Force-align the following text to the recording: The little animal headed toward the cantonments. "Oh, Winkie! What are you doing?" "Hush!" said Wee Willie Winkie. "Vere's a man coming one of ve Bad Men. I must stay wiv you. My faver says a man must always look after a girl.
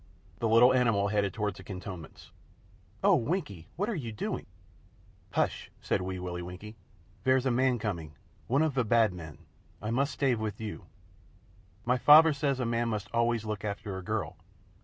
The 0.39 0.49
little 0.49 0.73
animal 0.73 1.09
headed 1.09 1.31
toward 1.31 1.55
the 1.55 1.63
cantonments. 1.63 2.31
"Oh, 3.03 3.15
Winkie! 3.15 3.67
What 3.75 3.87
are 3.87 3.93
you 3.93 4.11
doing?" 4.11 4.47
"Hush!" 5.33 5.69
said 5.79 6.01
Wee 6.01 6.17
Willie 6.17 6.41
Winkie. 6.41 6.75
"Vere's 7.23 7.45
a 7.45 7.51
man 7.51 7.77
coming 7.77 8.15
one 8.47 8.63
of 8.63 8.73
ve 8.73 8.81
Bad 8.81 9.13
Men. 9.13 9.37
I 9.79 9.91
must 9.91 10.13
stay 10.13 10.33
wiv 10.33 10.59
you. 10.59 10.85
My 11.85 11.99
faver 11.99 12.35
says 12.35 12.59
a 12.59 12.65
man 12.65 12.89
must 12.89 13.11
always 13.13 13.45
look 13.45 13.63
after 13.63 13.95
a 13.95 14.01
girl. 14.03 14.37